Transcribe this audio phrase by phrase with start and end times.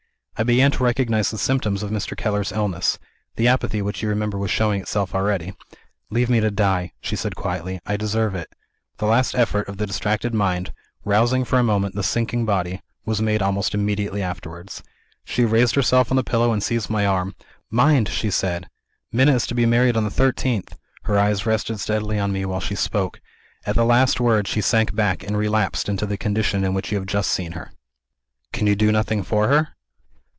[0.37, 2.17] I began to recognize the symptoms of Mr.
[2.17, 2.97] Keller's illness.
[3.35, 5.53] The apathy which you remember was showing itself already.
[6.09, 8.51] 'Leave me to die,' she said quietly; 'I deserve it.'
[8.97, 10.73] The last effort of the distracted mind,
[11.05, 14.81] rousing for a moment the sinking body, was made almost immediately afterwards.
[15.23, 17.35] She raised herself on the pillow, and seized my arm.
[17.69, 18.67] 'Mind!' she said,
[19.11, 22.61] 'Minna is to be married on the thirteenth!' Her eyes rested steadily on me, while
[22.61, 23.21] she spoke.
[23.67, 26.97] At the last word, she sank back, and relapsed into the condition in which you
[26.97, 27.73] have just seen her."
[28.51, 29.75] "Can you do nothing for her?"